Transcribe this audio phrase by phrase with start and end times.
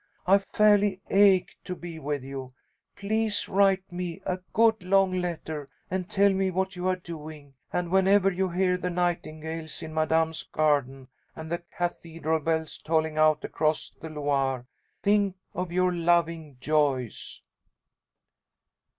[0.25, 2.55] I fairly ache to be with you.
[2.95, 7.91] Please write me a good long letter and tell me what you are doing; and
[7.91, 13.91] whenever you hear the nightingales in Madame's garden, and the cathedral bells tolling out across
[13.91, 14.65] the Loire,
[15.03, 17.43] think of your loving JOYCE."